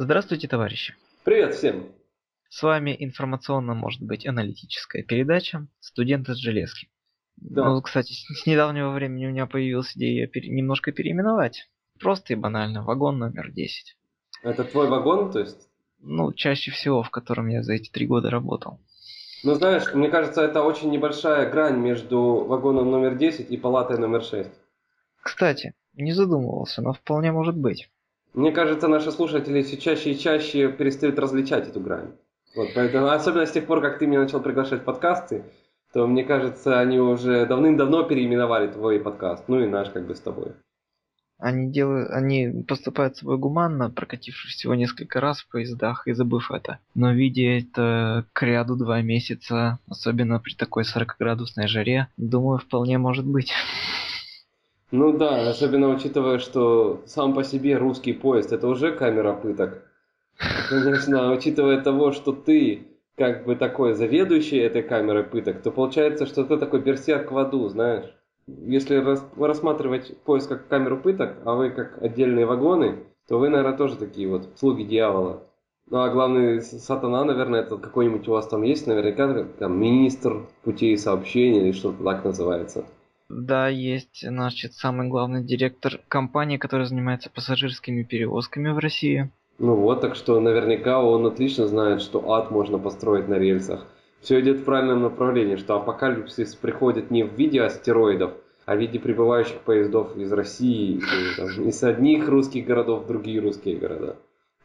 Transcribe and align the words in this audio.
Здравствуйте, 0.00 0.46
товарищи! 0.46 0.94
Привет 1.24 1.56
всем! 1.56 1.88
С 2.48 2.62
вами 2.62 2.94
информационно, 3.00 3.74
может 3.74 4.00
быть, 4.00 4.28
аналитическая 4.28 5.02
передача 5.02 5.66
«Студенты 5.80 6.34
с 6.34 6.38
железки». 6.38 6.88
Да. 7.36 7.64
Ну, 7.64 7.82
кстати, 7.82 8.12
с 8.12 8.42
с 8.42 8.46
недавнего 8.46 8.90
времени 8.90 9.26
у 9.26 9.30
меня 9.30 9.46
появилась 9.46 9.96
идея 9.96 10.28
пере- 10.28 10.50
немножко 10.50 10.92
переименовать. 10.92 11.68
Просто 11.98 12.34
и 12.34 12.36
банально. 12.36 12.84
Вагон 12.84 13.18
номер 13.18 13.50
10. 13.50 13.96
Это 14.44 14.62
твой 14.62 14.88
вагон, 14.88 15.32
то 15.32 15.40
есть? 15.40 15.68
Ну, 15.98 16.32
чаще 16.32 16.70
всего, 16.70 17.02
в 17.02 17.10
котором 17.10 17.48
я 17.48 17.64
за 17.64 17.72
эти 17.72 17.90
три 17.90 18.06
года 18.06 18.30
работал. 18.30 18.78
Ну, 19.42 19.56
знаешь, 19.56 19.92
мне 19.94 20.08
кажется, 20.08 20.42
это 20.42 20.62
очень 20.62 20.92
небольшая 20.92 21.50
грань 21.50 21.80
между 21.80 22.44
вагоном 22.44 22.88
номер 22.88 23.16
10 23.16 23.50
и 23.50 23.56
палатой 23.56 23.98
номер 23.98 24.22
6. 24.22 24.48
Кстати, 25.22 25.74
не 25.94 26.12
задумывался, 26.12 26.82
но 26.82 26.92
вполне 26.92 27.32
может 27.32 27.56
быть. 27.56 27.90
Мне 28.38 28.52
кажется, 28.52 28.86
наши 28.86 29.10
слушатели 29.10 29.62
все 29.62 29.76
чаще 29.76 30.12
и 30.12 30.16
чаще 30.16 30.70
перестают 30.70 31.18
различать 31.18 31.66
эту 31.66 31.80
грань. 31.80 32.12
Вот, 32.54 32.68
поэтому, 32.72 33.08
особенно 33.08 33.46
с 33.46 33.50
тех 33.50 33.66
пор, 33.66 33.80
как 33.80 33.98
ты 33.98 34.06
меня 34.06 34.20
начал 34.20 34.38
приглашать 34.38 34.82
в 34.82 34.84
подкасты, 34.84 35.42
то 35.92 36.06
мне 36.06 36.22
кажется, 36.22 36.78
они 36.78 37.00
уже 37.00 37.46
давным-давно 37.46 38.04
переименовали 38.04 38.68
твой 38.68 39.00
подкаст, 39.00 39.48
ну 39.48 39.58
и 39.58 39.66
наш 39.66 39.90
как 39.90 40.06
бы 40.06 40.14
с 40.14 40.20
тобой. 40.20 40.52
Они 41.40 41.72
делают, 41.72 42.10
они 42.12 42.62
поступают 42.62 43.16
с 43.16 43.20
собой 43.20 43.38
гуманно, 43.38 43.90
прокатившись 43.90 44.54
всего 44.54 44.76
несколько 44.76 45.20
раз 45.20 45.40
в 45.40 45.48
поездах 45.48 46.06
и 46.06 46.12
забыв 46.12 46.52
это. 46.52 46.78
Но 46.94 47.10
видя 47.10 47.58
это 47.58 48.24
к 48.32 48.42
ряду 48.44 48.76
два 48.76 49.02
месяца, 49.02 49.80
особенно 49.88 50.38
при 50.38 50.54
такой 50.54 50.84
40-градусной 50.84 51.66
жаре, 51.66 52.06
думаю, 52.16 52.58
вполне 52.58 52.98
может 52.98 53.26
быть. 53.26 53.52
Ну 54.90 55.12
да, 55.12 55.48
особенно 55.50 55.88
учитывая, 55.90 56.38
что 56.38 57.02
сам 57.06 57.34
по 57.34 57.44
себе 57.44 57.76
русский 57.76 58.12
поезд 58.12 58.52
это 58.52 58.68
уже 58.68 58.92
камера 58.92 59.34
пыток. 59.34 59.82
Конечно, 60.70 61.32
учитывая 61.32 61.80
того, 61.80 62.12
что 62.12 62.32
ты 62.32 62.88
как 63.16 63.44
бы 63.44 63.56
такой 63.56 63.94
заведующий 63.94 64.58
этой 64.58 64.82
камерой 64.82 65.24
пыток, 65.24 65.62
то 65.62 65.70
получается, 65.70 66.26
что 66.26 66.44
ты 66.44 66.56
такой 66.56 66.80
берсерк 66.80 67.32
в 67.32 67.38
аду, 67.38 67.68
знаешь. 67.68 68.06
Если 68.46 68.96
рас- 68.96 69.26
рассматривать 69.36 70.16
поезд 70.22 70.48
как 70.48 70.68
камеру 70.68 70.98
пыток, 70.98 71.36
а 71.44 71.54
вы 71.54 71.70
как 71.70 72.02
отдельные 72.02 72.46
вагоны, 72.46 73.00
то 73.28 73.38
вы, 73.38 73.50
наверное, 73.50 73.76
тоже 73.76 73.96
такие 73.96 74.28
вот 74.28 74.48
слуги 74.56 74.84
дьявола. 74.84 75.42
Ну 75.90 75.98
а 75.98 76.08
главный 76.10 76.62
сатана, 76.62 77.24
наверное, 77.24 77.60
это 77.60 77.76
какой-нибудь 77.76 78.28
у 78.28 78.32
вас 78.32 78.46
там 78.48 78.62
есть, 78.62 78.86
наверняка 78.86 79.44
там 79.58 79.78
министр 79.78 80.46
путей 80.62 80.96
сообщения 80.96 81.60
или 81.60 81.72
что-то 81.72 82.02
так 82.04 82.24
называется. 82.24 82.84
Да, 83.28 83.68
есть, 83.68 84.26
значит, 84.26 84.72
самый 84.72 85.08
главный 85.08 85.44
директор 85.44 86.00
компании, 86.08 86.56
которая 86.56 86.86
занимается 86.86 87.30
пассажирскими 87.30 88.02
перевозками 88.02 88.70
в 88.70 88.78
России. 88.78 89.30
Ну 89.58 89.74
вот, 89.74 90.00
так 90.00 90.14
что 90.14 90.40
наверняка 90.40 91.02
он 91.02 91.26
отлично 91.26 91.66
знает, 91.66 92.00
что 92.00 92.32
ад 92.32 92.50
можно 92.50 92.78
построить 92.78 93.28
на 93.28 93.34
рельсах. 93.34 93.86
Все 94.20 94.40
идет 94.40 94.58
в 94.58 94.64
правильном 94.64 95.02
направлении, 95.02 95.56
что 95.56 95.76
апокалипсис 95.76 96.54
приходит 96.54 97.10
не 97.10 97.22
в 97.24 97.34
виде 97.34 97.60
астероидов, 97.60 98.32
а 98.66 98.76
в 98.76 98.78
виде 98.78 98.98
прибывающих 98.98 99.60
поездов 99.60 100.16
из 100.16 100.32
России, 100.32 101.00
там, 101.36 101.68
из 101.68 101.82
одних 101.82 102.28
русских 102.28 102.66
городов 102.66 103.04
в 103.04 103.06
другие 103.06 103.40
русские 103.40 103.76
города. 103.76 104.16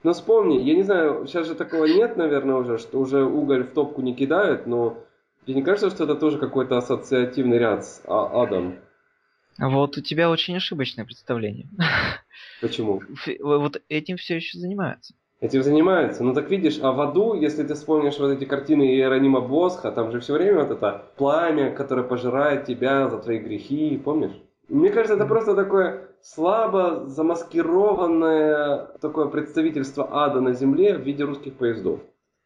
Но 0.03 0.13
вспомни, 0.13 0.59
я 0.59 0.75
не 0.75 0.83
знаю, 0.83 1.25
сейчас 1.27 1.47
же 1.47 1.55
такого 1.55 1.85
нет, 1.85 2.17
наверное, 2.17 2.55
уже, 2.55 2.77
что 2.77 2.99
уже 2.99 3.23
уголь 3.23 3.63
в 3.63 3.71
топку 3.71 4.01
не 4.01 4.13
кидают, 4.13 4.67
но 4.67 4.97
тебе 5.45 5.55
не 5.55 5.63
кажется, 5.63 5.89
что 5.89 6.03
это 6.05 6.15
тоже 6.15 6.37
какой-то 6.37 6.77
ассоциативный 6.77 7.57
ряд 7.57 7.85
с 7.85 8.01
а- 8.05 8.43
адом? 8.43 8.79
А 9.59 9.69
Вот 9.69 9.97
у 9.97 10.01
тебя 10.01 10.29
очень 10.29 10.55
ошибочное 10.55 11.05
представление. 11.05 11.69
Почему? 12.61 13.01
Вот 13.39 13.81
этим 13.89 14.17
все 14.17 14.35
еще 14.37 14.57
занимаются. 14.57 15.13
Этим 15.39 15.61
занимаются. 15.61 16.23
Ну 16.23 16.33
так 16.33 16.49
видишь, 16.49 16.79
а 16.81 16.93
в 16.93 17.01
аду, 17.01 17.33
если 17.33 17.63
ты 17.63 17.73
вспомнишь 17.73 18.17
вот 18.17 18.29
эти 18.29 18.45
картины 18.45 18.83
Иеронима 18.83 19.41
Босха, 19.41 19.91
там 19.91 20.11
же 20.11 20.21
все 20.21 20.33
время 20.33 20.63
вот 20.63 20.71
это 20.71 21.03
пламя, 21.17 21.75
которое 21.75 22.03
пожирает 22.03 22.65
тебя 22.65 23.09
за 23.09 23.17
твои 23.17 23.39
грехи, 23.39 24.01
помнишь? 24.03 24.31
Мне 24.69 24.89
кажется, 24.89 25.15
это 25.15 25.25
просто 25.25 25.53
такое 25.53 26.07
слабо 26.21 27.05
замаскированное 27.07 28.85
такое 29.01 29.27
представительство 29.27 30.07
ада 30.23 30.39
на 30.39 30.53
земле 30.53 30.97
в 30.97 31.01
виде 31.01 31.25
русских 31.25 31.55
поездов. 31.55 31.99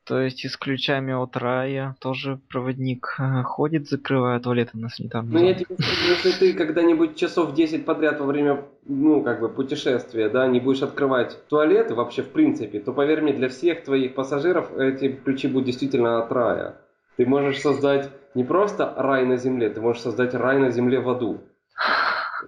То 0.07 0.21
есть 0.21 0.45
и 0.45 0.47
с 0.47 0.55
ключами 0.55 1.13
от 1.13 1.35
рая 1.35 1.97
тоже 1.99 2.39
проводник 2.49 3.17
э, 3.19 3.43
ходит, 3.43 3.89
закрывая 3.89 4.39
туалеты 4.39 4.77
на 4.77 4.87
санитарную 4.87 5.33
Ну 5.33 5.45
я 5.45 5.53
тебе 5.53 5.75
скажу, 5.75 6.09
если 6.09 6.31
ты 6.31 6.53
когда-нибудь 6.53 7.17
часов 7.17 7.53
10 7.53 7.83
подряд 7.83 8.21
во 8.21 8.25
время, 8.25 8.63
ну, 8.85 9.21
как 9.21 9.41
бы 9.41 9.49
путешествия, 9.49 10.29
да, 10.29 10.47
не 10.47 10.61
будешь 10.61 10.81
открывать 10.81 11.37
туалеты 11.49 11.93
вообще 11.93 12.21
в 12.21 12.29
принципе, 12.29 12.79
то 12.79 12.93
поверь 12.93 13.21
мне, 13.21 13.33
для 13.33 13.49
всех 13.49 13.83
твоих 13.83 14.15
пассажиров 14.15 14.73
эти 14.77 15.09
ключи 15.09 15.49
будут 15.49 15.65
действительно 15.65 16.23
от 16.23 16.31
рая. 16.31 16.77
Ты 17.17 17.25
можешь 17.25 17.59
создать 17.59 18.09
не 18.33 18.45
просто 18.45 18.93
рай 18.95 19.25
на 19.25 19.35
земле, 19.35 19.69
ты 19.69 19.81
можешь 19.81 20.03
создать 20.03 20.33
рай 20.33 20.57
на 20.57 20.71
земле 20.71 21.01
в 21.01 21.09
аду. 21.09 21.41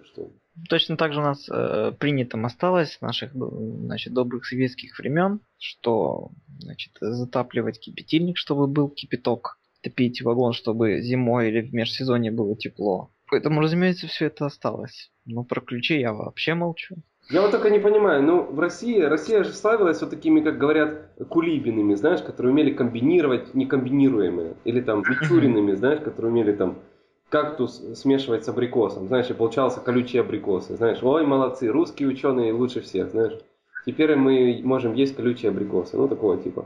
Что, 0.05 0.29
Точно 0.67 0.97
так 0.97 1.13
же 1.13 1.19
у 1.19 1.23
нас 1.23 1.47
э, 1.49 1.93
принятым 1.97 2.45
осталось 2.45 2.93
с 2.93 3.01
наших 3.01 3.31
значит, 3.33 4.13
добрых 4.13 4.45
советских 4.45 4.97
времен, 4.97 5.39
что 5.57 6.31
значит, 6.59 6.93
затапливать 6.99 7.79
кипятильник, 7.79 8.37
чтобы 8.37 8.67
был 8.67 8.89
кипяток, 8.89 9.59
топить 9.81 10.21
вагон, 10.21 10.53
чтобы 10.53 11.01
зимой 11.01 11.49
или 11.49 11.61
в 11.61 11.73
межсезонье 11.73 12.31
было 12.31 12.55
тепло. 12.55 13.11
Поэтому, 13.29 13.61
разумеется, 13.61 14.07
все 14.07 14.25
это 14.25 14.45
осталось. 14.45 15.11
Но 15.25 15.43
про 15.43 15.61
ключи 15.61 15.99
я 15.99 16.13
вообще 16.13 16.55
молчу. 16.55 16.95
Я 17.29 17.41
вот 17.41 17.51
только 17.51 17.69
не 17.69 17.77
понимаю, 17.77 18.23
ну 18.23 18.41
в 18.41 18.59
России, 18.59 18.99
Россия 19.01 19.43
же 19.43 19.53
славилась 19.53 20.01
вот 20.01 20.09
такими, 20.09 20.41
как 20.41 20.57
говорят, 20.57 21.11
кулибинами, 21.29 21.93
знаешь, 21.93 22.23
которые 22.23 22.51
умели 22.51 22.73
комбинировать 22.73 23.53
некомбинируемые. 23.53 24.55
Или 24.65 24.81
там 24.81 24.99
мичуриными, 25.07 25.73
знаешь, 25.73 26.01
которые 26.01 26.31
умели 26.31 26.53
там 26.53 26.79
кактус 27.29 27.81
смешивать 27.95 28.43
с 28.43 28.49
абрикосом, 28.49 29.07
знаешь, 29.07 29.29
и 29.29 29.33
получался 29.33 29.79
колючие 29.79 30.21
абрикосы, 30.21 30.75
знаешь, 30.75 31.01
ой, 31.03 31.25
молодцы, 31.25 31.67
русские 31.67 32.09
ученые 32.09 32.53
лучше 32.53 32.81
всех, 32.81 33.11
знаешь. 33.11 33.39
Теперь 33.85 34.15
мы 34.15 34.59
можем 34.63 34.93
есть 34.93 35.15
колючие 35.15 35.49
абрикосы, 35.49 35.95
ну 35.97 36.07
такого 36.07 36.37
типа. 36.37 36.65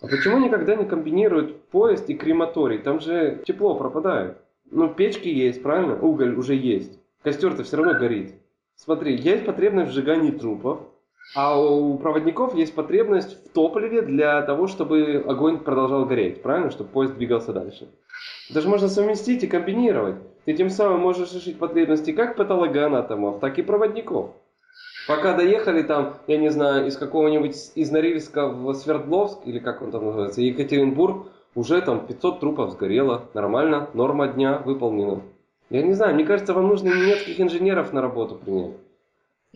А 0.00 0.06
почему 0.06 0.38
никогда 0.38 0.76
не 0.76 0.84
комбинируют 0.84 1.62
поезд 1.66 2.08
и 2.10 2.14
крематорий? 2.14 2.78
Там 2.78 3.00
же 3.00 3.42
тепло 3.46 3.74
пропадает. 3.74 4.36
Ну, 4.70 4.88
печки 4.88 5.28
есть, 5.28 5.62
правильно? 5.62 5.98
Уголь 6.00 6.34
уже 6.34 6.54
есть. 6.54 6.98
Костер-то 7.22 7.64
все 7.64 7.76
равно 7.76 7.94
горит. 7.94 8.34
Смотри, 8.76 9.16
есть 9.16 9.44
потребность 9.44 9.90
в 9.90 9.94
сжигании 9.94 10.30
трупов, 10.30 10.80
а 11.34 11.58
у 11.58 11.96
проводников 11.98 12.54
есть 12.54 12.74
потребность 12.74 13.44
в 13.44 13.52
топливе 13.52 14.02
для 14.02 14.42
того, 14.42 14.66
чтобы 14.66 15.24
огонь 15.26 15.58
продолжал 15.58 16.04
гореть, 16.04 16.42
правильно? 16.42 16.70
Чтобы 16.70 16.90
поезд 16.90 17.14
двигался 17.14 17.52
дальше. 17.52 17.88
Даже 18.50 18.68
можно 18.68 18.88
совместить 18.88 19.42
и 19.42 19.48
комбинировать. 19.48 20.16
Ты 20.44 20.54
тем 20.54 20.70
самым 20.70 21.00
можешь 21.00 21.32
решить 21.32 21.58
потребности 21.58 22.12
как 22.12 22.36
патологоанатомов, 22.36 23.40
так 23.40 23.58
и 23.58 23.62
проводников. 23.62 24.32
Пока 25.06 25.34
доехали 25.34 25.82
там, 25.82 26.14
я 26.26 26.38
не 26.38 26.50
знаю, 26.50 26.86
из 26.86 26.96
какого-нибудь 26.96 27.72
из 27.74 27.90
Норильска 27.90 28.48
в 28.48 28.72
Свердловск, 28.74 29.46
или 29.46 29.58
как 29.58 29.82
он 29.82 29.90
там 29.90 30.06
называется, 30.06 30.40
Екатеринбург, 30.40 31.26
уже 31.54 31.80
там 31.82 32.06
500 32.06 32.40
трупов 32.40 32.70
сгорело. 32.72 33.28
Нормально, 33.34 33.88
норма 33.94 34.28
дня 34.28 34.62
выполнена. 34.64 35.22
Я 35.70 35.82
не 35.82 35.92
знаю, 35.92 36.14
мне 36.14 36.24
кажется, 36.24 36.54
вам 36.54 36.68
нужно 36.68 36.88
немецких 36.88 37.40
инженеров 37.40 37.92
на 37.92 38.00
работу 38.00 38.36
принять. 38.36 38.76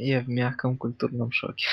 Я 0.01 0.21
в 0.21 0.29
мягком 0.29 0.77
культурном 0.77 1.33
шоке. 1.33 1.67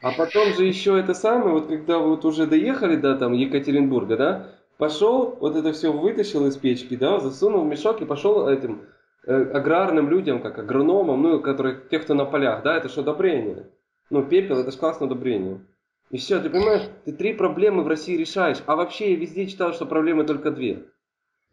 А 0.00 0.12
потом 0.12 0.54
же 0.54 0.64
еще 0.64 0.98
это 0.98 1.12
самое, 1.12 1.52
вот 1.52 1.68
когда 1.68 1.98
вот 1.98 2.24
уже 2.24 2.46
доехали 2.46 2.96
до 2.96 3.16
там 3.16 3.34
Екатеринбурга, 3.34 4.16
да, 4.16 4.50
пошел, 4.78 5.36
вот 5.38 5.54
это 5.54 5.74
все 5.74 5.92
вытащил 5.92 6.46
из 6.46 6.56
печки, 6.56 6.96
да, 6.96 7.20
засунул 7.20 7.64
в 7.64 7.68
мешок 7.68 8.00
и 8.00 8.06
пошел 8.06 8.48
этим 8.48 8.86
э, 9.26 9.44
аграрным 9.52 10.08
людям, 10.08 10.40
как 10.40 10.58
агрономам, 10.58 11.20
ну, 11.20 11.40
которые, 11.40 11.82
те, 11.90 11.98
кто 11.98 12.14
на 12.14 12.24
полях, 12.24 12.62
да, 12.62 12.78
это 12.78 12.88
же 12.88 13.02
удобрение. 13.02 13.68
Ну, 14.08 14.24
пепел, 14.24 14.58
это 14.58 14.70
же 14.70 14.78
классное 14.78 15.06
удобрение. 15.06 15.60
И 16.08 16.16
все, 16.16 16.40
ты 16.40 16.48
понимаешь, 16.48 16.88
ты 17.04 17.12
три 17.12 17.34
проблемы 17.34 17.82
в 17.82 17.88
России 17.88 18.16
решаешь, 18.16 18.62
а 18.64 18.74
вообще 18.74 19.12
я 19.12 19.18
везде 19.18 19.46
читал, 19.46 19.74
что 19.74 19.84
проблемы 19.84 20.24
только 20.24 20.50
две. 20.50 20.82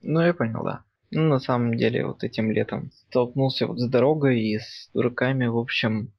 Ну, 0.01 0.21
я 0.21 0.33
понял, 0.33 0.63
да. 0.63 0.85
Ну, 1.11 1.23
на 1.23 1.39
самом 1.39 1.75
деле, 1.75 2.05
вот 2.05 2.23
этим 2.23 2.51
летом 2.51 2.91
столкнулся 3.09 3.65
вот 3.65 3.79
с 3.79 3.89
дорогой 3.89 4.41
и 4.41 4.59
с 4.59 4.89
дураками. 4.93 5.47
В 5.47 5.57
общем, 5.57 6.13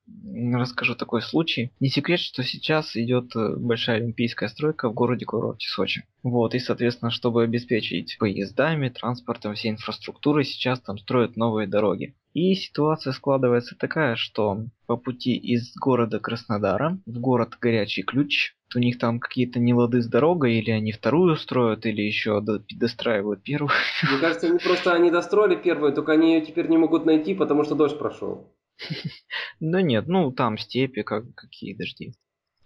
расскажу 0.52 0.96
такой 0.96 1.22
случай. 1.22 1.70
Не 1.78 1.88
секрет, 1.88 2.18
что 2.18 2.42
сейчас 2.42 2.96
идет 2.96 3.36
э, 3.36 3.54
большая 3.56 3.98
олимпийская 3.98 4.48
стройка 4.48 4.88
в 4.88 4.94
городе 4.94 5.26
курорте 5.26 5.68
Сочи. 5.68 6.04
Вот, 6.24 6.56
и, 6.56 6.58
соответственно, 6.58 7.12
чтобы 7.12 7.44
обеспечить 7.44 8.16
поездами, 8.18 8.88
транспортом, 8.88 9.54
всей 9.54 9.70
инфраструктурой, 9.70 10.44
сейчас 10.44 10.80
там 10.80 10.98
строят 10.98 11.36
новые 11.36 11.68
дороги. 11.68 12.16
И 12.34 12.54
ситуация 12.54 13.12
складывается 13.12 13.76
такая, 13.78 14.16
что 14.16 14.64
по 14.86 14.96
пути 14.96 15.36
из 15.36 15.72
города 15.76 16.18
Краснодара 16.18 16.98
в 17.06 17.18
город 17.20 17.56
Горячий 17.60 18.02
Ключ, 18.02 18.54
у 18.76 18.78
них 18.78 18.98
там 18.98 19.20
какие-то 19.20 19.58
нелады 19.58 20.00
с 20.02 20.06
дорогой, 20.06 20.54
или 20.54 20.70
они 20.70 20.92
вторую 20.92 21.36
строят, 21.36 21.86
или 21.86 22.02
еще 22.02 22.40
до- 22.40 22.62
достраивают 22.70 23.42
первую. 23.42 23.72
Мне 24.10 24.18
кажется, 24.20 24.46
они 24.48 24.58
просто 24.58 24.92
они 24.92 25.10
достроили 25.10 25.56
первую, 25.56 25.92
только 25.92 26.12
они 26.12 26.34
ее 26.34 26.44
теперь 26.44 26.68
не 26.68 26.78
могут 26.78 27.04
найти, 27.06 27.34
потому 27.34 27.64
что 27.64 27.74
дождь 27.74 27.98
прошел. 27.98 28.52
Да 29.60 29.82
нет, 29.82 30.06
ну 30.06 30.32
там 30.32 30.58
степи, 30.58 31.02
как 31.02 31.34
какие 31.34 31.74
дожди. 31.74 32.14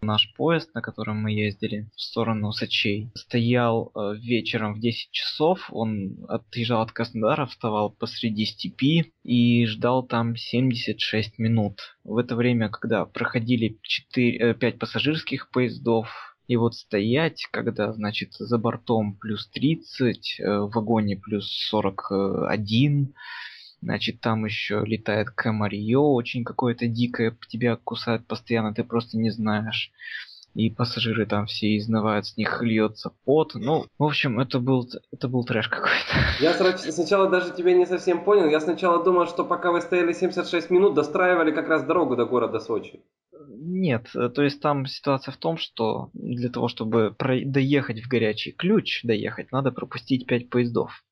Наш 0.04 0.32
поезд, 0.34 0.74
на 0.74 0.82
котором 0.82 1.22
мы 1.22 1.32
ездили 1.32 1.88
в 1.96 2.00
сторону 2.00 2.52
Сочей, 2.52 3.10
стоял 3.14 3.90
э, 3.94 4.14
вечером 4.16 4.74
в 4.74 4.80
10 4.80 5.10
часов. 5.10 5.68
Он 5.72 6.26
отъезжал 6.28 6.82
от 6.82 6.92
Краснодара, 6.92 7.46
вставал 7.46 7.90
посреди 7.90 8.44
степи 8.44 9.12
и 9.22 9.64
ждал 9.66 10.02
там 10.02 10.36
76 10.36 11.38
минут. 11.38 11.96
В 12.04 12.18
это 12.18 12.36
время, 12.36 12.68
когда 12.68 13.06
проходили 13.06 13.78
4, 13.82 14.54
5 14.54 14.74
э, 14.74 14.78
пассажирских 14.78 15.50
поездов, 15.50 16.08
и 16.46 16.56
вот 16.56 16.74
стоять, 16.74 17.46
когда, 17.50 17.92
значит, 17.92 18.34
за 18.34 18.58
бортом 18.58 19.16
плюс 19.16 19.48
30, 19.48 20.36
э, 20.38 20.58
в 20.58 20.70
вагоне 20.70 21.16
плюс 21.16 21.50
41, 21.70 23.14
Значит, 23.84 24.20
там 24.20 24.46
еще 24.46 24.82
летает 24.86 25.28
комарье, 25.28 25.98
очень 25.98 26.42
какое-то 26.42 26.86
дикое, 26.86 27.36
тебя 27.48 27.76
кусает 27.76 28.26
постоянно, 28.26 28.72
ты 28.72 28.82
просто 28.82 29.19
не 29.19 29.28
знаешь. 29.28 29.92
И 30.54 30.70
пассажиры 30.70 31.26
там 31.26 31.44
все 31.44 31.76
изнывают, 31.76 32.25
с 32.25 32.38
них 32.38 32.62
льется 32.62 33.12
пот. 33.26 33.54
Ну, 33.54 33.84
в 33.98 34.04
общем, 34.04 34.40
это 34.40 34.58
был, 34.58 34.88
это 35.12 35.28
был 35.28 35.44
трэш 35.44 35.69
какой-то. 35.69 36.16
Я 36.40 36.54
сначала 36.54 37.28
даже 37.28 37.52
тебя 37.52 37.75
не 37.75 37.84
совсем 37.84 38.25
понял. 38.25 38.48
Я 38.48 38.60
сначала 38.60 39.04
думал, 39.04 39.26
что 39.26 39.44
пока 39.44 39.70
вы 39.70 39.82
стояли 39.82 40.14
76 40.14 40.70
минут, 40.70 40.94
достраивали 40.94 41.50
как 41.50 41.69
раз 41.69 41.84
дорогу 41.84 42.16
до 42.16 42.25
города 42.25 42.60
Сочи. 42.60 43.02
Нет, 43.48 44.06
то 44.12 44.42
есть 44.42 44.62
там 44.62 44.86
ситуация 44.86 45.32
в 45.32 45.36
том, 45.36 45.58
что 45.58 46.08
для 46.14 46.48
того, 46.48 46.69
чтобы 46.69 47.14
доехать 47.19 48.00
в 48.00 48.08
горячий 48.08 48.52
ключ, 48.52 49.02
доехать, 49.02 49.52
надо 49.52 49.72
пропустить 49.72 50.26
5 50.26 50.48
поездов. 50.48 51.04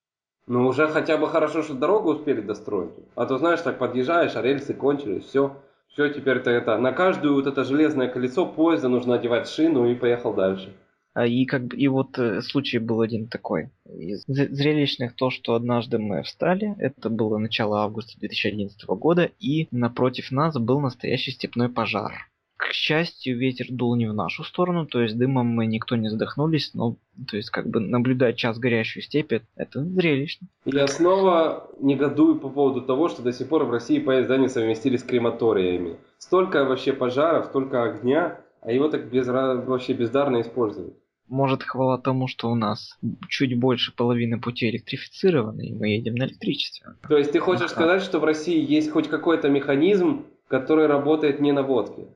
Ну, 0.46 0.66
уже 0.66 0.88
хотя 0.88 1.16
бы 1.16 1.28
хорошо, 1.28 1.62
что 1.62 1.74
дорогу 1.74 2.10
успели 2.10 2.40
достроить. 2.40 2.92
А 3.14 3.26
то, 3.26 3.38
знаешь, 3.38 3.60
так 3.60 3.78
подъезжаешь, 3.78 4.34
а 4.34 4.42
рельсы 4.42 4.74
кончились, 4.74 5.24
все. 5.24 5.56
Все, 5.88 6.08
теперь 6.08 6.40
то 6.40 6.50
это, 6.50 6.78
на 6.78 6.92
каждую 6.92 7.34
вот 7.34 7.46
это 7.46 7.64
железное 7.64 8.08
колесо 8.08 8.46
поезда 8.46 8.88
нужно 8.88 9.14
одевать 9.14 9.46
шину 9.46 9.86
и 9.86 9.94
поехал 9.94 10.32
дальше. 10.32 10.72
А 11.14 11.26
и 11.26 11.44
как 11.44 11.64
бы 11.66 11.76
и 11.76 11.86
вот 11.88 12.18
э, 12.18 12.40
случай 12.40 12.78
был 12.78 13.02
один 13.02 13.28
такой. 13.28 13.68
Из 13.84 14.24
зрелищных 14.26 15.14
то, 15.14 15.28
что 15.28 15.54
однажды 15.54 15.98
мы 15.98 16.22
встали, 16.22 16.74
это 16.78 17.10
было 17.10 17.36
начало 17.36 17.82
августа 17.82 18.18
2011 18.18 18.82
года, 18.86 19.30
и 19.38 19.68
напротив 19.70 20.30
нас 20.30 20.56
был 20.56 20.80
настоящий 20.80 21.32
степной 21.32 21.68
пожар. 21.68 22.31
К 22.72 22.74
счастью, 22.74 23.36
ветер 23.36 23.66
дул 23.68 23.96
не 23.96 24.06
в 24.06 24.14
нашу 24.14 24.44
сторону, 24.44 24.86
то 24.86 25.02
есть 25.02 25.18
дымом 25.18 25.46
мы 25.46 25.66
никто 25.66 25.94
не 25.94 26.08
задохнулись, 26.08 26.72
но 26.72 26.96
то 27.28 27.36
есть 27.36 27.50
как 27.50 27.68
бы 27.68 27.80
наблюдать 27.80 28.38
час 28.38 28.58
горящую 28.58 29.02
степь, 29.02 29.30
это 29.56 29.84
зрелищно. 29.84 30.48
Я 30.64 30.88
снова 30.88 31.68
негодую 31.80 32.36
по 32.36 32.48
поводу 32.48 32.80
того, 32.80 33.10
что 33.10 33.20
до 33.20 33.30
сих 33.34 33.48
пор 33.48 33.64
в 33.64 33.70
России 33.70 33.98
поезда 33.98 34.38
не 34.38 34.48
совместили 34.48 34.96
с 34.96 35.02
крематориями. 35.02 35.98
Столько 36.16 36.64
вообще 36.64 36.94
пожаров, 36.94 37.44
столько 37.44 37.82
огня, 37.82 38.40
а 38.62 38.72
его 38.72 38.88
так 38.88 39.10
без, 39.10 39.26
вообще 39.26 39.92
бездарно 39.92 40.40
используют. 40.40 40.94
Может, 41.28 41.64
хвала 41.64 41.98
тому, 41.98 42.26
что 42.26 42.50
у 42.50 42.54
нас 42.54 42.98
чуть 43.28 43.54
больше 43.60 43.94
половины 43.94 44.40
пути 44.40 44.70
электрифицированы, 44.70 45.66
и 45.68 45.74
мы 45.74 45.88
едем 45.88 46.14
на 46.14 46.24
электричестве. 46.24 46.94
То 47.06 47.18
есть 47.18 47.32
ты 47.32 47.38
хочешь 47.38 47.68
сказать, 47.68 48.00
что 48.00 48.18
в 48.18 48.24
России 48.24 48.64
есть 48.66 48.90
хоть 48.90 49.08
какой-то 49.08 49.50
механизм, 49.50 50.24
который 50.48 50.86
работает 50.86 51.38
не 51.38 51.52
на 51.52 51.62
водке? 51.62 52.06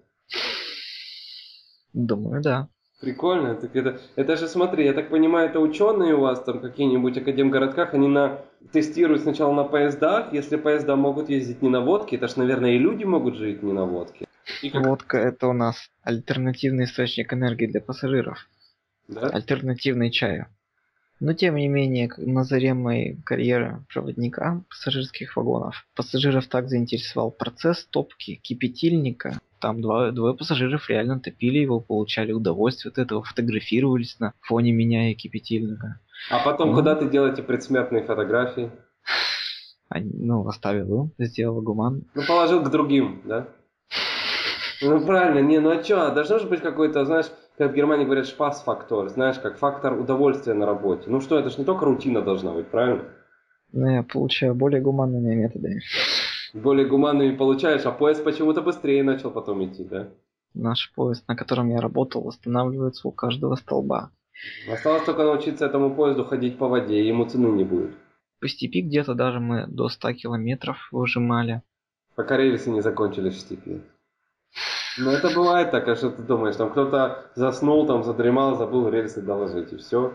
Думаю, 1.96 2.42
да. 2.42 2.68
Прикольно. 3.00 3.54
Так 3.54 3.74
это, 3.74 4.00
это 4.16 4.36
же 4.36 4.48
смотри, 4.48 4.84
я 4.84 4.92
так 4.92 5.08
понимаю, 5.08 5.48
это 5.48 5.60
ученые 5.60 6.14
у 6.14 6.20
вас 6.20 6.42
там 6.44 6.60
какие-нибудь 6.60 7.16
академгородках, 7.16 7.94
они 7.94 8.06
на, 8.06 8.42
тестируют 8.70 9.22
сначала 9.22 9.54
на 9.54 9.64
поездах, 9.64 10.32
если 10.32 10.56
поезда 10.56 10.94
могут 10.96 11.30
ездить 11.30 11.62
не 11.62 11.70
на 11.70 11.80
водке, 11.80 12.16
это 12.16 12.28
же, 12.28 12.38
наверное, 12.38 12.72
и 12.72 12.78
люди 12.78 13.04
могут 13.04 13.36
жить 13.36 13.62
не 13.62 13.72
на 13.72 13.86
водке. 13.86 14.26
И 14.62 14.68
как... 14.68 14.86
Водка 14.86 15.16
это 15.16 15.48
у 15.48 15.54
нас 15.54 15.90
альтернативный 16.02 16.84
источник 16.84 17.32
энергии 17.32 17.66
для 17.66 17.80
пассажиров. 17.80 18.46
Да? 19.08 19.28
Альтернативный 19.28 20.10
чаю. 20.10 20.46
Но 21.18 21.32
тем 21.32 21.56
не 21.56 21.68
менее, 21.68 22.10
на 22.18 22.44
заре 22.44 22.74
моей 22.74 23.16
карьеры 23.24 23.84
проводника 23.92 24.62
пассажирских 24.68 25.36
вагонов, 25.36 25.86
пассажиров 25.94 26.46
так 26.46 26.68
заинтересовал 26.68 27.30
процесс 27.30 27.86
топки 27.86 28.34
кипятильника. 28.34 29.40
Там 29.66 29.80
два, 29.80 30.12
двое 30.12 30.32
пассажиров 30.32 30.88
реально 30.88 31.18
топили 31.18 31.58
его, 31.58 31.80
получали 31.80 32.30
удовольствие 32.30 32.92
от 32.92 32.98
этого, 32.98 33.24
фотографировались 33.24 34.16
на 34.20 34.32
фоне 34.42 34.70
меня 34.70 35.10
и 35.10 35.14
кипятильника. 35.14 35.98
А 36.30 36.38
потом 36.38 36.70
ну, 36.70 36.76
куда 36.76 36.94
ты 36.94 37.08
делаете 37.08 37.42
предсмертные 37.42 38.04
фотографии? 38.04 38.70
ну, 39.92 40.46
оставил 40.46 41.10
сделал 41.18 41.62
гуман. 41.62 42.04
Ну, 42.14 42.22
положил 42.28 42.62
к 42.62 42.70
другим, 42.70 43.22
да? 43.24 43.48
Ну, 44.82 45.04
правильно, 45.04 45.40
не, 45.40 45.58
ну 45.58 45.70
а 45.70 45.82
что, 45.82 46.12
должно 46.12 46.38
же 46.38 46.46
быть 46.46 46.60
какой-то, 46.60 47.04
знаешь, 47.04 47.26
как 47.58 47.72
в 47.72 47.74
Германии 47.74 48.04
говорят, 48.04 48.28
шпас-фактор, 48.28 49.08
знаешь, 49.08 49.40
как 49.40 49.58
фактор 49.58 49.98
удовольствия 49.98 50.54
на 50.54 50.66
работе. 50.66 51.10
Ну 51.10 51.20
что, 51.20 51.40
это 51.40 51.50
же 51.50 51.58
не 51.58 51.64
только 51.64 51.86
рутина 51.86 52.22
должна 52.22 52.52
быть, 52.52 52.68
правильно? 52.68 53.02
Ну, 53.72 53.88
я 53.88 54.04
получаю 54.04 54.54
более 54.54 54.80
гуманными 54.80 55.34
методами. 55.34 55.82
Более 56.56 56.86
гуманными 56.86 57.36
получаешь, 57.36 57.84
а 57.84 57.92
поезд 57.92 58.24
почему-то 58.24 58.62
быстрее 58.62 59.02
начал 59.02 59.30
потом 59.30 59.62
идти, 59.64 59.84
да? 59.84 60.08
Наш 60.54 60.90
поезд, 60.94 61.28
на 61.28 61.36
котором 61.36 61.68
я 61.68 61.82
работал, 61.82 62.26
останавливается 62.26 63.06
у 63.06 63.12
каждого 63.12 63.56
столба. 63.56 64.10
Осталось 64.72 65.04
только 65.04 65.24
научиться 65.24 65.66
этому 65.66 65.94
поезду 65.94 66.24
ходить 66.24 66.56
по 66.56 66.68
воде, 66.68 66.98
и 67.02 67.06
ему 67.06 67.26
цены 67.26 67.48
не 67.48 67.64
будет. 67.64 67.90
По 68.40 68.48
степи 68.48 68.80
где-то 68.80 69.14
даже 69.14 69.38
мы 69.38 69.66
до 69.66 69.90
100 69.90 70.14
километров 70.14 70.88
выжимали. 70.92 71.62
Пока 72.14 72.38
рельсы 72.38 72.70
не 72.70 72.80
закончились 72.80 73.34
в 73.34 73.40
степи. 73.40 73.82
Ну 74.96 75.10
это 75.10 75.28
бывает 75.34 75.70
так, 75.70 75.86
а 75.88 75.96
что 75.96 76.10
ты 76.10 76.22
думаешь, 76.22 76.56
там 76.56 76.70
кто-то 76.70 77.30
заснул, 77.34 77.86
там 77.86 78.02
задремал, 78.02 78.56
забыл 78.56 78.88
рельсы 78.88 79.20
доложить, 79.20 79.74
и 79.74 79.76
все. 79.76 80.14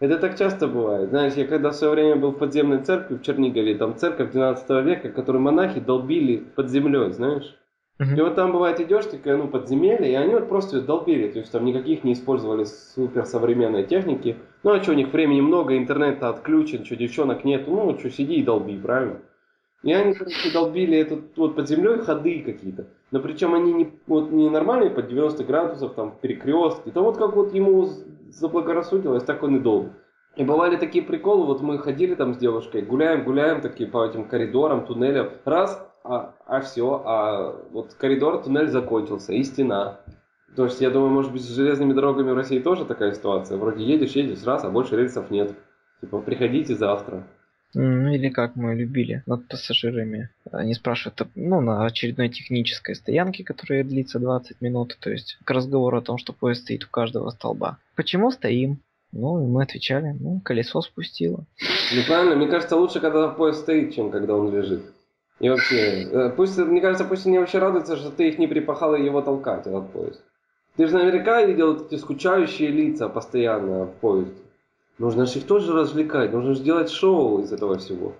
Это 0.00 0.18
так 0.18 0.38
часто 0.38 0.68
бывает. 0.68 1.08
Знаешь, 1.10 1.34
я 1.34 1.46
когда 1.46 1.70
в 1.70 1.74
свое 1.74 1.92
время 1.92 2.16
был 2.16 2.30
в 2.30 2.38
подземной 2.38 2.82
церкви 2.82 3.16
в 3.16 3.22
Чернигове, 3.22 3.74
там 3.74 3.96
церковь 3.96 4.30
12 4.30 4.70
века, 4.84 5.08
которую 5.08 5.42
монахи 5.42 5.80
долбили 5.80 6.36
под 6.36 6.70
землей, 6.70 7.10
знаешь. 7.10 7.56
Uh-huh. 8.00 8.16
И 8.16 8.20
вот 8.20 8.36
там 8.36 8.52
бывает 8.52 8.78
идешь, 8.78 9.06
такая, 9.06 9.36
ну, 9.36 9.48
подземелье, 9.48 10.12
и 10.12 10.14
они 10.14 10.32
вот 10.34 10.48
просто 10.48 10.76
ее 10.76 10.82
долбили, 10.84 11.26
то 11.28 11.40
есть 11.40 11.50
там 11.50 11.64
никаких 11.64 12.04
не 12.04 12.12
использовали 12.12 12.62
суперсовременной 12.62 13.84
техники. 13.84 14.36
Ну, 14.62 14.70
а 14.70 14.80
что, 14.80 14.92
у 14.92 14.94
них 14.94 15.12
времени 15.12 15.40
много, 15.40 15.76
интернет 15.76 16.22
отключен, 16.22 16.84
что, 16.84 16.94
девчонок 16.94 17.44
нет, 17.44 17.66
ну, 17.66 17.98
что, 17.98 18.08
сиди 18.08 18.36
и 18.36 18.44
долби, 18.44 18.78
правильно? 18.78 19.16
И 19.82 19.92
они, 19.92 20.14
короче, 20.14 20.52
долбили 20.52 20.96
этот, 20.96 21.36
вот 21.36 21.56
под 21.56 21.68
землей 21.68 21.98
ходы 21.98 22.40
какие-то. 22.40 22.86
Но 23.10 23.18
причем 23.18 23.54
они 23.54 23.72
не, 23.72 23.90
вот, 24.06 24.30
не 24.30 24.48
нормальные 24.48 24.90
под 24.90 25.08
90 25.08 25.42
градусов, 25.44 25.94
там, 25.94 26.14
перекрестки. 26.20 26.90
То 26.90 27.02
вот 27.02 27.16
как 27.16 27.34
вот 27.34 27.54
ему 27.54 27.88
заблагорассудилось, 28.30 29.24
так 29.24 29.42
он 29.42 29.56
и 29.56 29.60
долбил. 29.60 29.92
И 30.36 30.44
бывали 30.44 30.76
такие 30.76 31.04
приколы, 31.04 31.46
вот 31.46 31.62
мы 31.62 31.78
ходили 31.78 32.14
там 32.14 32.34
с 32.34 32.38
девушкой, 32.38 32.82
гуляем, 32.82 33.24
гуляем 33.24 33.60
такие 33.60 33.90
по 33.90 34.06
этим 34.06 34.28
коридорам, 34.28 34.86
туннелям. 34.86 35.30
Раз, 35.44 35.84
а, 36.04 36.34
а 36.46 36.60
все, 36.60 37.02
а 37.04 37.56
вот 37.70 37.94
коридор, 37.94 38.42
туннель 38.42 38.68
закончился, 38.68 39.32
и 39.32 39.42
стена. 39.42 40.00
То 40.54 40.64
есть, 40.64 40.80
я 40.80 40.90
думаю, 40.90 41.10
может 41.10 41.32
быть, 41.32 41.42
с 41.42 41.48
железными 41.48 41.92
дорогами 41.92 42.30
в 42.30 42.36
России 42.36 42.60
тоже 42.60 42.84
такая 42.84 43.12
ситуация. 43.12 43.58
Вроде 43.58 43.84
едешь, 43.84 44.12
едешь, 44.12 44.44
раз, 44.44 44.64
а 44.64 44.70
больше 44.70 44.96
рельсов 44.96 45.30
нет. 45.30 45.54
Типа, 46.00 46.18
приходите 46.20 46.74
завтра. 46.74 47.24
Ну 47.74 48.12
или 48.12 48.30
как 48.30 48.56
мы 48.56 48.74
любили 48.74 49.22
над 49.26 49.46
пассажирами. 49.46 50.30
Они 50.50 50.74
спрашивают, 50.74 51.20
ну, 51.34 51.60
на 51.60 51.84
очередной 51.84 52.28
технической 52.30 52.94
стоянке, 52.94 53.44
которая 53.44 53.84
длится 53.84 54.18
20 54.18 54.60
минут, 54.60 54.96
то 55.00 55.10
есть 55.10 55.38
к 55.44 55.50
разговору 55.50 55.98
о 55.98 56.02
том, 56.02 56.18
что 56.18 56.32
поезд 56.32 56.62
стоит 56.62 56.84
у 56.84 56.88
каждого 56.88 57.30
столба. 57.30 57.78
Почему 57.94 58.30
стоим? 58.30 58.78
Ну, 59.12 59.42
и 59.42 59.46
мы 59.46 59.62
отвечали, 59.62 60.14
ну, 60.18 60.40
колесо 60.40 60.80
спустило. 60.82 61.44
Ну, 61.94 62.02
правильно, 62.06 62.36
мне 62.36 62.46
кажется, 62.46 62.76
лучше, 62.76 63.00
когда 63.00 63.28
поезд 63.28 63.60
стоит, 63.60 63.94
чем 63.94 64.10
когда 64.10 64.34
он 64.34 64.54
лежит. 64.54 64.82
И 65.40 65.48
вообще, 65.48 66.02
э, 66.02 66.30
пусть, 66.36 66.58
мне 66.58 66.80
кажется, 66.80 67.04
пусть 67.04 67.26
они 67.26 67.38
вообще 67.38 67.58
радуются, 67.58 67.96
что 67.96 68.10
ты 68.10 68.28
их 68.28 68.38
не 68.38 68.46
припахал 68.46 68.94
и 68.94 69.04
его 69.04 69.22
толкать, 69.22 69.66
этот 69.66 69.92
поезд. 69.92 70.22
Ты 70.76 70.86
же 70.86 70.94
наверняка 70.94 71.42
видел 71.42 71.76
эти 71.76 71.96
скучающие 71.96 72.68
лица 72.70 73.08
постоянно 73.08 73.86
в 73.86 73.94
поезде. 73.94 74.42
Нужно 74.98 75.26
же 75.26 75.38
их 75.38 75.46
тоже 75.46 75.72
развлекать, 75.72 76.32
нужно 76.32 76.54
же 76.54 76.62
делать 76.62 76.90
шоу 76.90 77.40
из 77.40 77.52
этого 77.52 77.78
всего. 77.78 78.14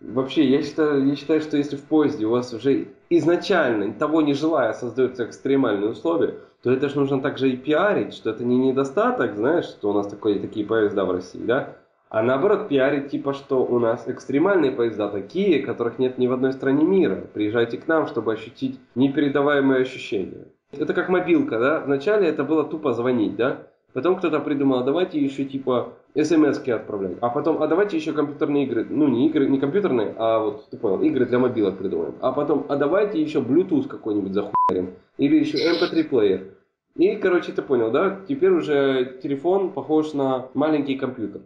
Вообще, 0.00 0.44
я 0.48 0.62
считаю, 0.62 1.06
я 1.06 1.14
считаю, 1.14 1.40
что 1.40 1.56
если 1.56 1.76
в 1.76 1.82
поезде 1.82 2.26
у 2.26 2.30
вас 2.30 2.52
уже 2.52 2.88
изначально, 3.10 3.92
того 3.92 4.22
не 4.22 4.34
желая, 4.34 4.72
создаются 4.72 5.24
экстремальные 5.24 5.90
условия, 5.90 6.34
то 6.62 6.72
это 6.72 6.88
же 6.88 6.98
нужно 6.98 7.20
также 7.20 7.50
и 7.50 7.56
пиарить, 7.56 8.14
что 8.14 8.30
это 8.30 8.44
не 8.44 8.56
недостаток, 8.56 9.36
знаешь, 9.36 9.66
что 9.66 9.90
у 9.90 9.92
нас 9.92 10.08
такое, 10.08 10.40
такие 10.40 10.66
поезда 10.66 11.04
в 11.04 11.12
России, 11.12 11.40
да? 11.40 11.76
А 12.08 12.22
наоборот, 12.22 12.68
пиарить 12.68 13.10
типа, 13.10 13.32
что 13.32 13.64
у 13.64 13.78
нас 13.78 14.06
экстремальные 14.06 14.72
поезда 14.72 15.08
такие, 15.08 15.62
которых 15.62 15.98
нет 15.98 16.18
ни 16.18 16.26
в 16.26 16.32
одной 16.32 16.52
стране 16.52 16.84
мира. 16.84 17.26
Приезжайте 17.32 17.78
к 17.78 17.88
нам, 17.88 18.06
чтобы 18.06 18.32
ощутить 18.32 18.78
непередаваемые 18.94 19.82
ощущения. 19.82 20.46
Это 20.72 20.94
как 20.94 21.08
мобилка, 21.08 21.58
да? 21.58 21.80
Вначале 21.80 22.28
это 22.28 22.44
было 22.44 22.64
тупо 22.64 22.92
звонить, 22.92 23.36
да? 23.36 23.66
Потом 23.92 24.16
кто-то 24.16 24.40
придумал, 24.40 24.78
а 24.78 24.84
давайте 24.84 25.20
еще 25.20 25.44
типа 25.44 25.94
смс 26.16 26.66
отправлять. 26.66 27.18
А 27.20 27.28
потом, 27.28 27.62
а 27.62 27.66
давайте 27.66 27.96
еще 27.96 28.12
компьютерные 28.12 28.64
игры. 28.64 28.86
Ну, 28.88 29.08
не 29.08 29.28
игры, 29.28 29.48
не 29.48 29.58
компьютерные, 29.58 30.14
а 30.16 30.38
вот, 30.38 30.68
ты 30.70 30.78
понял, 30.78 31.02
игры 31.02 31.26
для 31.26 31.38
мобилок 31.38 31.76
придумаем. 31.76 32.14
А 32.20 32.32
потом, 32.32 32.64
а 32.68 32.76
давайте 32.76 33.20
еще 33.20 33.40
Bluetooth 33.40 33.88
какой-нибудь 33.88 34.32
захуярим. 34.32 34.94
Или 35.18 35.36
еще 35.38 35.58
MP3 35.58 36.04
плеер. 36.04 36.54
И, 36.96 37.16
короче, 37.16 37.52
ты 37.52 37.62
понял, 37.62 37.90
да? 37.90 38.20
Теперь 38.28 38.50
уже 38.50 39.18
телефон 39.22 39.72
похож 39.72 40.12
на 40.14 40.48
маленький 40.54 40.96
компьютер. 40.96 41.42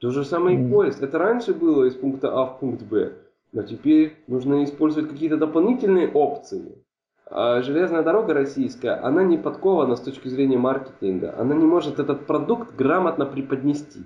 То 0.00 0.10
же 0.10 0.24
самое 0.24 0.58
и 0.58 0.70
поезд. 0.70 1.02
Это 1.02 1.18
раньше 1.18 1.52
было 1.52 1.84
из 1.84 1.94
пункта 1.94 2.32
А 2.32 2.46
в 2.46 2.58
пункт 2.58 2.82
Б. 2.82 3.12
Но 3.52 3.62
теперь 3.62 4.16
нужно 4.26 4.64
использовать 4.64 5.10
какие-то 5.10 5.36
дополнительные 5.36 6.10
опции. 6.10 6.78
А 7.30 7.62
железная 7.62 8.02
дорога 8.02 8.34
российская, 8.34 9.00
она 9.02 9.22
не 9.22 9.38
подкована 9.38 9.94
с 9.94 10.00
точки 10.00 10.26
зрения 10.26 10.58
маркетинга. 10.58 11.32
Она 11.38 11.54
не 11.54 11.64
может 11.64 12.00
этот 12.00 12.26
продукт 12.26 12.74
грамотно 12.74 13.24
преподнести. 13.24 14.00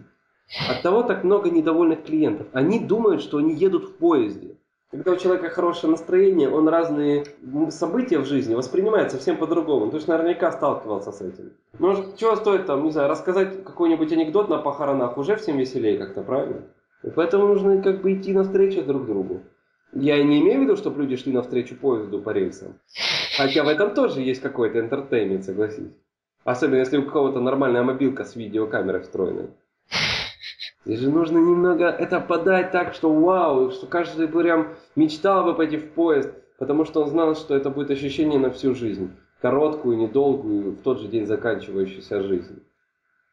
От 0.69 0.83
того 0.83 1.03
так 1.03 1.25
много 1.25 1.49
недовольных 1.49 2.05
клиентов. 2.05 2.47
Они 2.53 2.79
думают, 2.79 3.23
что 3.23 3.39
они 3.39 3.55
едут 3.55 3.85
в 3.85 3.95
поезде. 3.97 4.59
Когда 4.91 5.13
у 5.13 5.17
человека 5.17 5.49
хорошее 5.49 5.91
настроение, 5.91 6.51
он 6.51 6.69
разные 6.69 7.25
события 7.71 8.19
в 8.19 8.27
жизни 8.27 8.55
воспринимает 8.55 9.11
совсем 9.11 9.39
по-другому. 9.39 9.91
Ты 9.91 9.99
же 9.99 10.09
наверняка 10.09 10.53
сталкивался 10.53 11.11
с 11.11 11.21
этим. 11.23 11.53
Может, 11.79 12.17
чего 12.17 12.37
стоит 12.37 12.67
там, 12.67 12.85
не 12.85 12.91
знаю, 12.91 13.09
рассказать 13.09 13.65
какой-нибудь 13.65 14.13
анекдот 14.13 14.51
на 14.51 14.59
похоронах, 14.59 15.17
уже 15.17 15.35
всем 15.37 15.57
веселее 15.57 15.99
как-то, 15.99 16.23
правильно? 16.23 16.61
И 17.03 17.11
поэтому 17.11 17.49
нужно 17.49 17.83
как 17.83 18.03
бы 18.03 18.13
идти 18.13 18.33
навстречу 18.33 18.85
друг 18.85 19.07
другу. 19.07 19.41
Я 19.95 20.23
не 20.23 20.41
имею 20.41 20.61
в 20.61 20.63
виду, 20.65 20.77
чтобы 20.77 21.03
люди 21.03 21.17
шли 21.17 21.33
навстречу 21.33 21.77
поезду 21.77 22.21
по 22.21 22.31
рельсам. 22.31 22.81
Хотя 23.37 23.63
в 23.63 23.69
этом 23.69 23.95
тоже 23.95 24.21
есть 24.21 24.43
какой-то 24.43 24.81
интертеймент, 24.81 25.45
согласись. 25.45 25.93
Особенно 26.45 26.81
если 26.81 26.99
у 26.99 27.09
кого-то 27.09 27.41
нормальная 27.41 27.83
мобилка 27.83 28.25
с 28.25 28.37
видеокамерой 28.37 29.03
встроенной. 29.03 29.51
Здесь 30.85 31.01
же 31.01 31.11
нужно 31.11 31.39
немного 31.39 31.87
это 31.87 32.21
подать 32.21 32.71
так, 32.71 32.93
что 32.93 33.13
вау, 33.13 33.71
что 33.71 33.87
каждый 33.87 34.29
прям 34.29 34.75
мечтал 34.97 35.45
бы 35.45 35.55
пойти 35.55 35.79
в 35.79 35.93
поезд, 35.93 36.31
потому 36.59 36.85
что 36.85 37.03
он 37.03 37.09
знал, 37.09 37.35
что 37.37 37.57
это 37.57 37.71
будет 37.71 37.91
ощущение 37.91 38.39
на 38.39 38.51
всю 38.51 38.75
жизнь. 38.75 39.11
Короткую, 39.41 39.97
недолгую, 39.97 40.73
в 40.73 40.83
тот 40.83 41.01
же 41.01 41.09
день 41.09 41.27
заканчивающуюся 41.27 42.23
жизнь. 42.23 42.63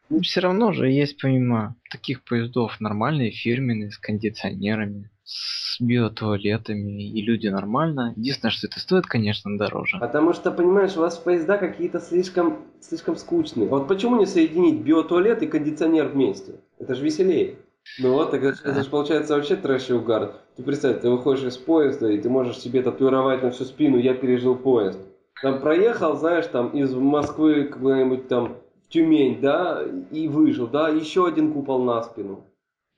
Ну, 0.10 0.22
все 0.22 0.42
равно 0.42 0.72
же 0.72 0.90
есть 0.90 1.22
помимо 1.22 1.76
таких 1.90 2.24
поездов 2.24 2.80
нормальные 2.80 3.32
фирменные 3.32 3.92
с 3.92 3.98
кондиционерами, 3.98 5.11
с 5.24 5.80
биотуалетами, 5.80 7.10
и 7.10 7.22
люди 7.22 7.48
нормально. 7.48 8.14
Единственное, 8.18 8.52
что 8.52 8.68
это 8.68 8.80
стоит, 8.80 9.06
конечно, 9.06 9.58
дороже. 9.58 9.98
Потому 10.00 10.34
что, 10.34 10.52
понимаешь, 10.52 10.98
у 10.98 11.02
вас 11.02 11.18
поезда 11.18 11.58
какие-то 11.58 12.00
слишком, 12.00 12.66
слишком 12.80 13.16
скучные. 13.16 13.68
Вот 13.68 13.88
почему 13.88 14.18
не 14.18 14.26
соединить 14.26 14.82
биотуалет 14.82 15.42
и 15.44 15.48
кондиционер 15.48 16.08
вместе? 16.08 16.56
Это 16.80 16.96
же 16.96 17.04
веселее. 17.04 17.58
Ну 18.00 18.14
вот, 18.14 18.32
так 18.32 18.44
это, 18.44 18.58
это 18.64 18.84
же 18.84 18.90
получается 18.90 19.36
вообще 19.36 19.56
трэш 19.56 19.90
и 19.90 19.94
угар. 19.94 20.36
Ты 20.56 20.64
представь, 20.64 21.02
ты 21.02 21.10
выходишь 21.10 21.46
из 21.46 21.58
поезда, 21.58 22.12
и 22.12 22.20
ты 22.20 22.30
можешь 22.30 22.60
себе 22.60 22.82
татуировать 22.82 23.42
на 23.42 23.52
всю 23.52 23.66
спину 23.66 23.98
«Я 23.98 24.14
пережил 24.14 24.56
поезд». 24.56 25.00
Там 25.42 25.60
проехал, 25.60 26.16
знаешь, 26.16 26.46
там 26.46 26.70
из 26.70 26.94
Москвы 26.94 27.64
куда-нибудь 27.64 28.28
там 28.28 28.58
в 28.86 28.90
Тюмень, 28.90 29.42
да, 29.42 29.84
и 30.12 30.28
выжил, 30.28 30.68
да, 30.68 30.90
еще 30.90 31.26
один 31.26 31.52
купол 31.54 31.84
на 31.84 32.04
спину. 32.04 32.46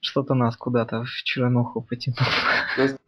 Что-то 0.04 0.34
нас 0.34 0.58
куда-то 0.58 1.06
в 1.06 1.24
чернуху 1.24 1.82
потянуло. 1.82 2.28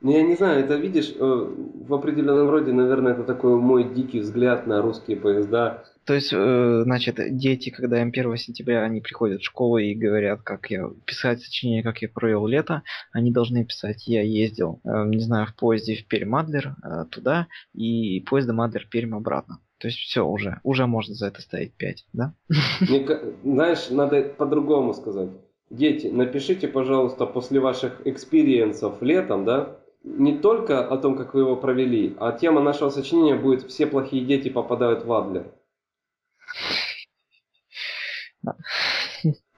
Ну, 0.02 0.12
я 0.12 0.24
не 0.24 0.36
знаю, 0.36 0.64
это 0.64 0.76
видишь, 0.76 1.14
э, 1.14 1.20
в 1.20 1.94
определенном 1.94 2.50
роде, 2.50 2.72
наверное, 2.72 3.12
это 3.12 3.24
такой 3.24 3.60
мой 3.60 3.84
дикий 3.84 4.22
взгляд 4.22 4.66
на 4.66 4.82
русские 4.82 5.18
поезда. 5.18 5.84
То 6.06 6.14
есть, 6.14 6.32
э, 6.32 6.82
значит, 6.84 7.18
дети, 7.36 7.70
когда 7.70 8.02
им 8.02 8.12
1 8.12 8.38
сентября 8.38 8.84
они 8.84 9.02
приходят 9.02 9.42
в 9.42 9.46
школу 9.46 9.78
и 9.78 9.94
говорят, 9.94 10.42
как 10.44 10.72
я 10.72 10.90
писать 11.06 11.42
сочинение, 11.42 11.84
как 11.84 12.02
я 12.02 12.08
провел 12.08 12.48
лето, 12.48 12.84
они 13.12 13.32
должны 13.32 13.66
писать, 13.66 14.08
я 14.08 14.22
ездил, 14.22 14.80
э, 14.86 15.04
не 15.08 15.20
знаю, 15.20 15.48
в 15.48 15.56
поезде 15.56 15.96
в 15.96 16.08
Пермь-Мадлер 16.08 16.76
туда, 17.12 17.48
и 17.74 18.22
поезд 18.22 18.48
до 18.48 18.54
Мадлер-Пермь 18.54 19.16
обратно. 19.16 19.60
То 19.80 19.90
есть 19.90 20.00
все 20.00 20.26
уже, 20.26 20.62
уже 20.64 20.88
можно 20.88 21.14
за 21.14 21.28
это 21.28 21.42
ставить 21.42 21.74
5, 21.74 22.06
да? 22.14 22.34
Мне, 22.80 23.06
знаешь, 23.44 23.90
надо 23.90 24.22
по-другому 24.22 24.94
сказать. 24.94 25.30
Дети, 25.70 26.08
напишите, 26.08 26.68
пожалуйста, 26.68 27.26
после 27.26 27.60
ваших 27.60 28.06
experience 28.06 28.86
ов 28.86 29.02
летом, 29.02 29.46
да, 29.46 29.80
не 30.04 30.38
только 30.38 30.88
о 30.88 30.98
том, 30.98 31.18
как 31.18 31.34
вы 31.34 31.42
его 31.42 31.56
провели, 31.56 32.16
а 32.20 32.32
тема 32.32 32.62
нашего 32.62 32.90
сочинения 32.90 33.36
будет 33.36 33.68
«Все 33.68 33.88
плохие 33.88 34.24
дети 34.24 34.50
попадают 34.50 35.04
в 35.04 35.12
Адлер». 35.12 35.52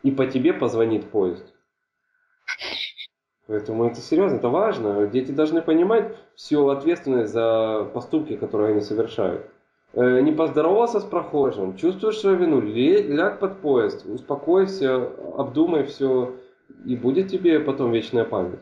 И 0.03 0.11
по 0.11 0.25
тебе 0.25 0.53
позвонит 0.53 1.09
поезд. 1.09 1.53
Поэтому 3.47 3.85
это 3.85 3.99
серьезно, 3.99 4.37
это 4.37 4.47
важно. 4.47 5.07
Дети 5.07 5.31
должны 5.31 5.61
понимать 5.61 6.15
всю 6.35 6.69
ответственность 6.69 7.33
за 7.33 7.89
поступки, 7.93 8.37
которые 8.37 8.71
они 8.71 8.81
совершают. 8.81 9.49
Э, 9.97 10.21
не 10.21 10.31
поздоровался 10.31 10.99
с 10.99 11.03
прохожим, 11.03 11.75
чувствуешь 11.75 12.19
свою 12.19 12.37
вину, 12.37 12.61
ляг 12.61 13.39
под 13.39 13.61
поезд, 13.61 14.05
успокойся, 14.05 15.09
обдумай 15.35 15.85
все, 15.85 16.35
и 16.85 16.95
будет 16.95 17.31
тебе 17.31 17.59
потом 17.59 17.91
вечная 17.91 18.23
память. 18.23 18.59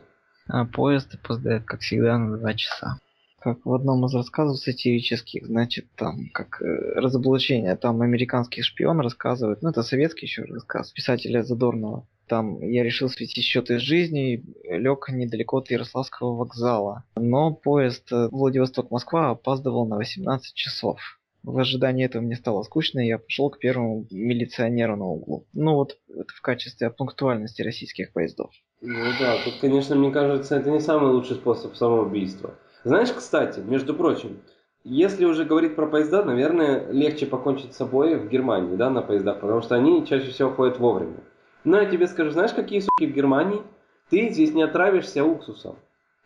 А 0.48 0.63
поезд 0.63 1.13
опоздает, 1.13 1.65
как 1.65 1.82
всегда, 1.82 2.18
на 2.18 2.38
два 2.38 2.54
часа. 2.54 3.00
Как 3.42 3.65
в 3.65 3.74
одном 3.74 4.06
из 4.06 4.15
рассказов 4.15 4.60
сатирических, 4.60 5.46
значит, 5.46 5.88
там, 5.98 6.30
как 6.34 6.62
э, 6.62 6.94
разоблачение, 6.96 7.75
там 7.75 8.01
американский 8.01 8.62
шпион 8.62 9.01
рассказывает, 9.01 9.62
ну 9.62 9.72
это 9.72 9.84
советский 9.84 10.27
еще 10.27 10.44
рассказ, 10.44 10.94
писателя 10.94 11.44
Задорнова. 11.44 12.08
Там 12.27 12.62
я 12.62 12.82
решил 12.82 13.10
свести 13.10 13.42
счеты 13.42 13.77
с 13.77 13.82
жизнью, 13.82 14.42
лег 14.63 15.10
недалеко 15.10 15.58
от 15.58 15.70
Ярославского 15.70 16.34
вокзала. 16.38 17.04
Но 17.18 17.51
поезд 17.51 18.10
э, 18.13 18.30
Владивосток-Москва 18.32 19.32
опаздывал 19.32 19.86
на 19.86 19.98
18 19.98 20.54
часов. 20.54 21.01
В 21.46 21.60
ожидании 21.60 22.06
этого 22.06 22.24
мне 22.24 22.36
стало 22.36 22.64
скучно, 22.64 23.00
и 23.00 23.08
я 23.08 23.20
пошел 23.20 23.52
к 23.52 23.60
первому 23.60 24.08
милиционеру 24.10 24.96
на 24.96 25.06
углу. 25.06 25.46
Ну 25.54 25.75
вот, 25.75 25.98
это 26.10 26.34
в 26.36 26.42
качестве 26.42 26.90
пунктуальности 26.90 27.62
российских 27.62 28.14
поездов. 28.14 28.52
Ну 28.82 29.06
да, 29.20 29.36
тут, 29.44 29.54
конечно, 29.62 29.96
мне 29.96 30.12
кажется, 30.12 30.56
это 30.56 30.72
не 30.72 30.80
самый 30.80 31.12
лучший 31.12 31.36
способ 31.36 31.75
самоубийства. 31.75 32.56
Знаешь, 32.84 33.12
кстати, 33.12 33.60
между 33.60 33.94
прочим, 33.94 34.40
если 34.84 35.25
уже 35.25 35.46
говорить 35.46 35.75
про 35.75 35.86
поезда, 35.86 36.24
наверное, 36.24 36.92
легче 36.92 37.28
покончить 37.28 37.74
с 37.74 37.78
собой 37.78 38.18
в 38.18 38.28
Германии, 38.28 38.75
да, 38.75 38.90
на 38.90 39.04
поездах, 39.04 39.40
потому 39.40 39.62
что 39.62 39.75
они 39.75 40.06
чаще 40.08 40.32
всего 40.32 40.50
ходят 40.50 40.80
вовремя. 40.80 41.20
Но 41.64 41.80
я 41.80 41.86
тебе 41.86 42.08
скажу, 42.08 42.32
знаешь, 42.32 42.54
какие 42.54 42.80
суки 42.80 43.06
в 43.06 43.14
Германии? 43.14 43.62
Ты 44.10 44.30
здесь 44.30 44.54
не 44.54 44.64
отравишься 44.64 45.24
уксусом. 45.24 45.75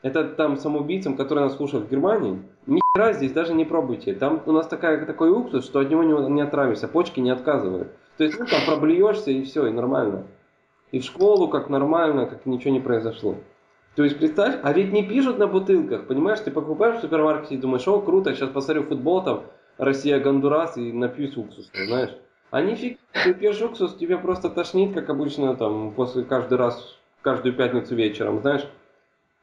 Это 0.01 0.23
там 0.23 0.55
самоубийцам, 0.55 1.17
которые 1.17 1.45
нас 1.45 1.57
слушают 1.57 1.87
в 1.87 1.91
Германии, 1.91 2.41
ни 2.69 2.81
хера 2.95 3.13
здесь 3.13 3.31
даже 3.31 3.53
не 3.53 3.65
пробуйте. 3.65 4.13
Там 4.13 4.41
у 4.45 4.51
нас 4.51 4.67
такая, 4.67 5.05
такой 5.05 5.31
уксус, 5.31 5.65
что 5.65 5.79
от 5.79 5.89
него 5.89 6.03
не, 6.03 6.29
не 6.29 6.41
отравишься, 6.41 6.87
почки 6.87 7.19
не 7.19 7.29
отказывают. 7.29 7.91
То 8.17 8.23
есть, 8.23 8.39
ну 8.39 8.45
там 8.45 8.61
проблюешься 8.65 9.31
и 9.31 9.43
все, 9.43 9.67
и 9.67 9.71
нормально. 9.71 10.25
И 10.91 10.99
в 10.99 11.03
школу 11.03 11.47
как 11.47 11.69
нормально, 11.69 12.25
как 12.25 12.45
ничего 12.45 12.73
не 12.73 12.79
произошло. 12.79 13.35
То 13.95 14.03
есть, 14.03 14.17
представь, 14.17 14.55
а 14.63 14.73
ведь 14.73 14.91
не 14.91 15.03
пишут 15.03 15.39
на 15.39 15.47
бутылках, 15.47 16.07
понимаешь, 16.07 16.39
ты 16.39 16.51
покупаешь 16.51 16.97
в 16.97 17.01
супермаркете 17.01 17.55
и 17.55 17.57
думаешь, 17.57 17.87
о, 17.87 17.99
круто, 17.99 18.33
сейчас 18.33 18.49
посмотрю 18.49 18.83
футбол 18.83 19.23
там, 19.23 19.43
Россия, 19.77 20.19
Гондурас 20.19 20.77
и 20.77 20.91
напьюсь 20.91 21.37
уксус, 21.37 21.69
знаешь. 21.73 22.15
А 22.51 22.61
нифиг, 22.61 22.97
ты 23.23 23.33
пьешь 23.33 23.61
уксус, 23.61 23.95
тебе 23.95 24.17
просто 24.17 24.49
тошнит, 24.49 24.93
как 24.93 25.09
обычно, 25.09 25.55
там, 25.55 25.91
после 25.91 26.23
каждый 26.23 26.57
раз, 26.57 26.97
каждую 27.21 27.55
пятницу 27.55 27.95
вечером, 27.95 28.41
знаешь. 28.41 28.65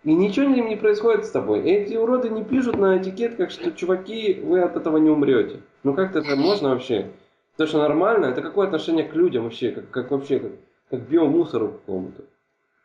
И 0.06 0.14
ничего 0.14 0.46
не 0.46 0.76
происходит 0.76 1.25
с 1.25 1.30
тобой. 1.30 1.68
Эти 1.68 1.94
уроды 1.94 2.28
не 2.28 2.44
пишут 2.44 2.78
на 2.78 2.96
этикетках, 2.96 3.50
что 3.50 3.72
чуваки, 3.72 4.34
вы 4.34 4.60
от 4.60 4.76
этого 4.76 4.98
не 4.98 5.10
умрете. 5.10 5.62
Ну 5.82 5.94
как 5.94 6.14
это 6.14 6.36
можно 6.36 6.68
вообще? 6.68 7.10
То, 7.56 7.66
что 7.66 7.78
нормально, 7.78 8.26
это 8.26 8.40
какое 8.40 8.68
отношение 8.68 9.04
к 9.04 9.16
людям 9.16 9.42
вообще, 9.42 9.72
как, 9.72 9.90
как 9.90 10.12
вообще, 10.12 10.38
как, 10.38 10.52
как 10.90 11.08
биомусору 11.08 11.72
какому-то. 11.72 12.22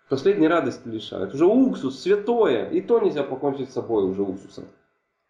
Последней 0.09 0.47
радости 0.47 0.87
лишают. 0.87 1.35
Уже 1.35 1.45
уксус, 1.45 2.01
святое. 2.01 2.67
И 2.71 2.81
то 2.81 2.99
нельзя 2.99 3.21
покончить 3.21 3.69
с 3.69 3.73
собой 3.73 4.03
уже 4.03 4.23
уксусом. 4.23 4.65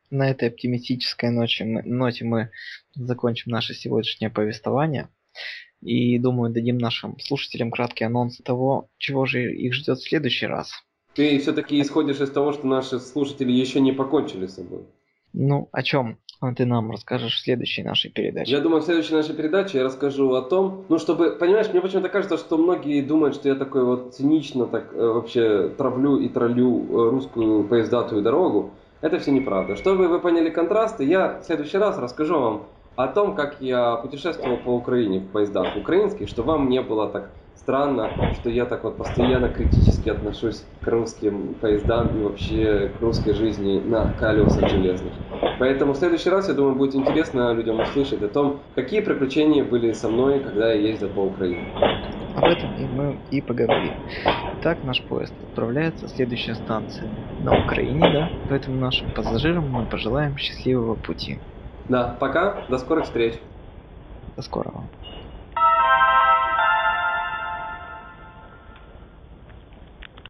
На 0.10 0.29
этой 0.29 0.48
оптимистической 0.48 1.29
ноте 1.29 1.65
мы, 1.65 1.81
ноте 1.83 2.24
мы 2.24 2.51
закончим 2.95 3.51
наше 3.51 3.74
сегодняшнее 3.74 4.29
повествование. 4.29 5.10
И 5.81 6.17
думаю, 6.19 6.53
дадим 6.53 6.77
нашим 6.77 7.19
слушателям 7.19 7.69
краткий 7.69 8.05
анонс 8.05 8.38
того, 8.38 8.88
чего 8.98 9.25
же 9.25 9.53
их 9.53 9.74
ждет 9.74 10.00
в 10.00 10.07
следующий 10.07 10.45
раз. 10.45 10.71
Ты 11.13 11.39
все-таки 11.39 11.82
исходишь 11.82 12.22
из 12.22 12.32
того, 12.32 12.53
что 12.53 12.68
наши 12.68 13.00
слушатели 13.00 13.51
еще 13.51 13.80
не 13.82 13.91
покончили 13.91 14.48
с 14.48 14.56
собой. 14.56 14.86
Ну, 15.34 15.70
о 15.72 15.84
чем 15.84 16.18
ты 16.56 16.65
нам 16.65 16.91
расскажешь 16.91 17.36
в 17.36 17.44
следующей 17.44 17.84
нашей 17.84 18.10
передаче? 18.10 18.51
Я 18.51 18.60
думаю, 18.60 18.82
в 18.82 18.86
следующей 18.86 19.13
нашей 19.13 19.36
передаче 19.36 19.77
я 19.77 19.84
расскажу 19.84 20.34
о 20.34 20.41
том, 20.41 20.86
ну, 20.89 20.98
чтобы, 20.98 21.32
понимаешь, 21.32 21.70
мне 21.72 21.82
почему-то 21.82 22.10
кажется, 22.10 22.38
что 22.38 22.58
многие 22.58 23.01
думают, 23.01 23.36
что 23.36 23.48
я 23.48 23.56
такой 23.56 23.84
вот 23.84 24.15
цинично 24.15 24.65
так 24.65 24.94
э, 24.94 24.98
вообще 24.98 25.70
травлю 25.77 26.18
и 26.18 26.27
троллю 26.27 26.84
э, 26.89 27.10
русскую 27.12 27.63
поездатую 27.65 28.24
дорогу. 28.24 28.72
Это 29.01 29.20
все 29.20 29.32
неправда. 29.32 29.75
Чтобы 29.75 30.08
вы 30.08 30.20
поняли 30.20 30.50
контрасты, 30.50 31.03
я 31.03 31.39
в 31.39 31.46
следующий 31.46 31.77
раз 31.77 31.98
расскажу 31.98 32.39
вам 32.39 32.63
о 32.96 33.08
том, 33.08 33.36
как 33.36 33.62
я 33.62 33.96
путешествовал 33.96 34.58
по 34.58 34.70
Украине 34.70 35.20
в 35.20 35.27
поездах 35.27 35.75
украинских, 35.77 36.27
чтобы 36.27 36.50
вам 36.50 36.70
не 36.70 36.82
было 36.82 37.08
так 37.08 37.30
странно, 37.62 38.10
что 38.39 38.50
я 38.50 38.65
так 38.65 38.84
вот 38.84 38.98
постоянно 38.98 39.48
критически 39.48 40.10
отношусь 40.10 40.63
к 40.82 40.88
русским 40.88 41.53
поездам 41.56 42.18
и 42.18 42.24
вообще 42.24 42.89
к 42.98 43.01
русской 43.01 43.34
жизни 43.34 43.80
на 43.80 44.08
колесах 44.13 44.68
железных. 44.68 45.13
Поэтому 45.60 45.94
в 45.94 45.98
следующий 45.98 46.32
раз, 46.32 46.48
я 46.48 46.56
думаю, 46.56 46.75
будет 46.75 46.96
интересно 46.96 47.53
людям 47.53 47.80
услышать 47.80 48.22
о 48.24 48.30
том, 48.30 48.62
какие 48.74 49.01
приключения 49.01 49.63
были 49.63 49.91
со 49.94 50.10
мной, 50.10 50.39
когда 50.39 50.74
я 50.74 50.80
ездил 50.89 51.10
по 51.10 51.20
Украине. 51.20 51.68
Об 52.36 52.46
этом 52.46 52.74
и 52.77 52.88
мы 52.88 53.20
и 53.30 53.41
поговорим. 53.41 53.94
Так 54.63 54.84
наш 54.84 55.06
поезд 55.08 55.34
отправляется 55.44 56.08
в 56.08 56.12
следующая 56.12 56.56
станция 56.56 57.10
на 57.39 57.63
Украине, 57.63 58.12
да? 58.12 58.30
Поэтому 58.50 58.77
нашим 58.77 59.12
пассажирам 59.12 59.70
мы 59.70 59.86
пожелаем 59.86 60.36
счастливого 60.38 60.96
пути. 60.96 61.39
Да, 61.88 62.18
пока, 62.20 62.65
до 62.70 62.77
скорых 62.80 63.06
встреч. 63.06 63.36
До 64.36 64.41
скорого. 64.41 64.89